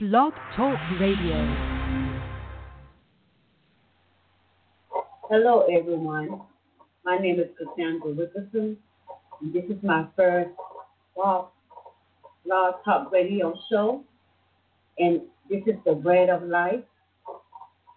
[0.00, 1.34] Blog Talk Radio.
[5.28, 6.40] Hello, everyone.
[7.04, 8.76] My name is Cassandra Richardson,
[9.40, 10.50] and this is my first
[11.16, 11.48] Blog,
[12.46, 14.04] Blog Talk Radio show,
[15.00, 16.84] and this is the Bread of Life.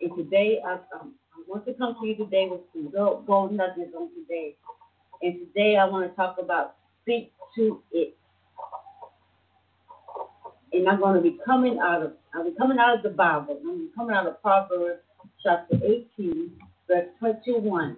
[0.01, 2.91] And today, I, um, I want to come to you today with some
[3.27, 4.55] gold, nuggets on today.
[5.21, 8.17] And today, I want to talk about speak to it.
[10.73, 13.59] And I'm going to be coming out of I'll be coming out of the Bible.
[13.65, 15.01] I'm coming out of Proverbs
[15.43, 16.51] chapter 18,
[16.87, 17.97] verse 21.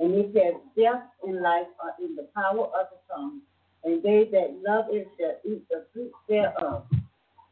[0.00, 3.40] And it says, Death and life are in the power of the tongue,
[3.84, 6.84] and they that love it shall eat the fruit thereof.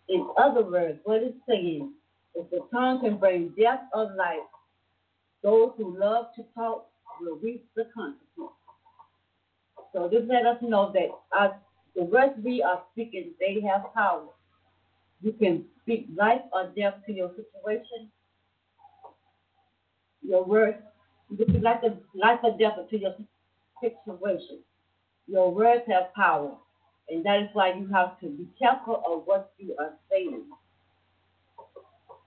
[0.08, 1.92] In other words, what it's saying
[2.34, 4.38] is the tongue can bring death or life.
[5.42, 6.88] Those who love to talk
[7.20, 8.56] will reap the consequence.
[9.92, 11.56] So just let us know that our,
[11.94, 14.28] the words we are speaking, they have power.
[15.22, 18.10] You can speak life or death to your situation.
[20.22, 20.78] Your words,
[21.30, 21.82] you can speak life
[22.14, 23.14] life or death to your
[23.82, 24.60] situation.
[25.26, 26.56] Your words have power.
[27.08, 30.44] And that is why you have to be careful of what you are saying.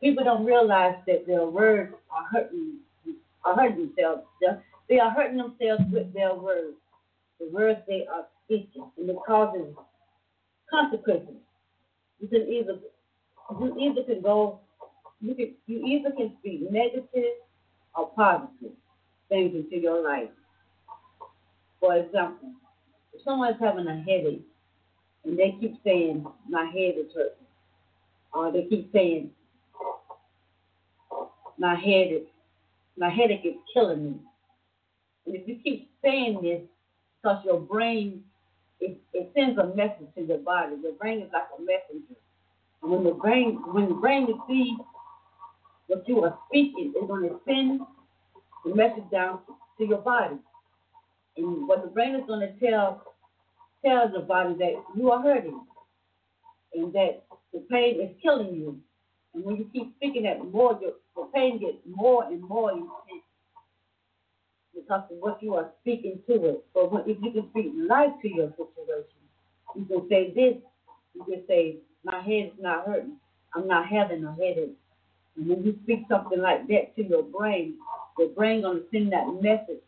[0.02, 2.78] People don't realize that their words are hurting
[3.44, 4.24] are hurting themselves.
[4.90, 6.76] They are hurting themselves with their words.
[7.40, 8.90] The words they are speaking.
[8.98, 9.74] And it causes
[10.70, 11.36] consequences.
[12.20, 12.80] You can either
[13.60, 14.60] you either can go
[15.22, 17.36] you can you either can speak negative
[17.96, 18.72] or positive
[19.30, 20.30] things into your life.
[21.80, 22.52] For example,
[23.14, 24.46] if someone's having a headache
[25.24, 27.48] and they keep saying my head is hurting,
[28.34, 29.32] or they keep saying
[31.58, 32.28] my head is
[32.98, 34.20] my headache is killing me.
[35.26, 36.62] And if you keep saying this,
[37.26, 38.22] because your brain
[38.80, 40.76] it, it sends a message to your body.
[40.84, 42.20] Your brain is like a messenger.
[42.84, 44.80] And when the brain when the brain receives
[45.88, 47.82] what you are speaking, it's going to send
[48.64, 49.40] the message down
[49.80, 50.36] to your body.
[51.38, 53.02] And what the brain is going to tell
[53.84, 55.62] tell the body that you are hurting
[56.76, 57.24] and that
[57.54, 58.78] the pain is killing you.
[59.34, 60.94] And when you keep speaking that more, your,
[61.34, 62.72] pain gets more and more
[64.90, 66.66] of what you are speaking to it.
[66.74, 69.22] But when, if you can speak life to your situation,
[69.76, 70.56] you can say this.
[71.16, 73.18] You can say, "My head is not hurting.
[73.56, 74.78] I'm not having a headache."
[75.38, 77.76] And when you speak something like that to your brain,
[78.18, 79.84] your brain gonna send that message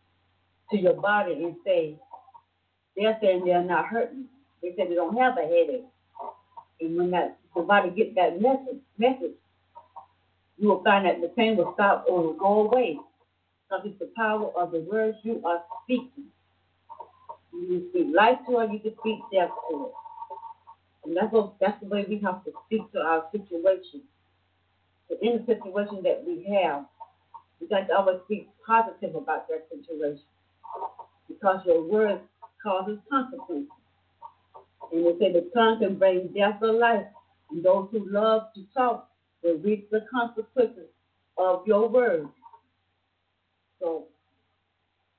[0.72, 1.98] to your body and say,
[2.98, 4.26] they're saying they're not hurting.
[4.62, 5.86] They say they don't have a headache.
[6.82, 9.34] And when that the body gets that message, message,
[10.58, 13.00] you will find that the pain will stop or will go away.
[13.70, 16.26] Because it's the power of the words you are speaking.
[17.54, 19.92] You can speak life to it, you can speak death to it.
[21.06, 24.04] And that's what that's the way we have to speak to our situation.
[25.10, 26.86] So in the situation that we have,
[27.60, 30.24] we got to always speak positive about that situation.
[31.28, 32.22] Because your words
[32.62, 33.72] causes consequences.
[34.92, 37.06] And they say the tongue can bring death or life,
[37.52, 39.10] and those who love to talk
[39.44, 40.90] will reap the consequences
[41.38, 42.28] of your words.
[43.80, 44.06] So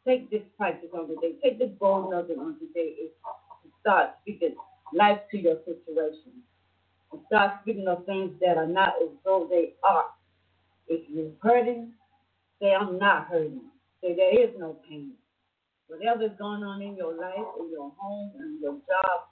[0.06, 1.36] take this practice on today.
[1.42, 3.10] Take this bold nugget on today is
[3.62, 4.54] to start speaking
[4.92, 6.32] life to your situation.
[7.12, 10.04] And start speaking of things that are not as though they are.
[10.88, 11.92] If you're hurting,
[12.60, 13.62] say I'm not hurting.
[14.02, 15.12] Say there is no pain
[15.88, 19.26] whatever's going on in your life, in your home, in your job,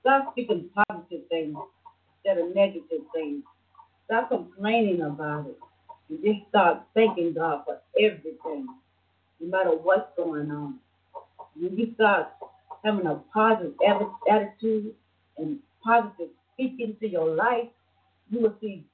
[0.00, 1.56] start speaking positive things
[2.24, 3.42] instead of negative things.
[4.06, 5.58] Stop complaining about it.
[6.08, 8.66] And just start thanking God for everything,
[9.40, 10.78] no matter what's going on.
[11.54, 12.28] When you start
[12.84, 13.74] having a positive
[14.30, 14.94] attitude
[15.38, 17.68] and positive speaking to your life,
[18.30, 18.84] you will see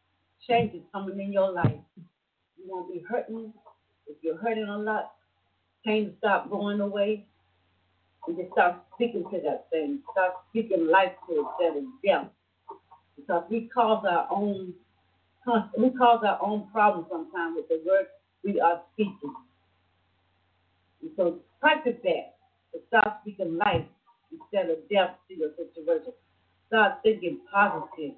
[0.49, 1.79] changes coming in your life.
[1.97, 3.53] You won't be hurting.
[4.07, 5.13] If you're hurting a lot,
[5.85, 7.27] pain to stop going away
[8.27, 10.01] and just start speaking to that thing.
[10.13, 12.31] Start speaking life to it instead of death.
[13.17, 14.75] Because we cause our own
[15.79, 18.09] we cause our own problems sometimes with the words
[18.45, 19.35] we are speaking.
[21.01, 22.35] And so practice that.
[22.73, 23.85] To start speaking life
[24.33, 26.15] instead of death to your situation.
[26.69, 28.13] Start thinking positive.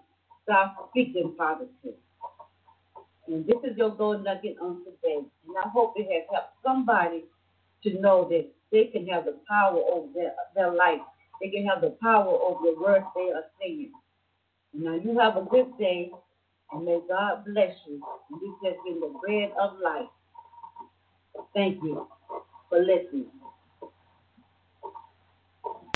[0.45, 1.99] Start speaking positive.
[3.27, 5.17] And this is your gold nugget on today.
[5.19, 7.25] And I hope it has helped somebody
[7.83, 11.01] to know that they can have the power over their, their life.
[11.41, 13.93] They can have the power over the words they are saying.
[14.73, 16.11] Now you have a good day,
[16.73, 18.01] and may God bless you.
[18.41, 20.09] this has been the bread of life.
[21.55, 22.07] Thank you
[22.69, 23.31] for listening.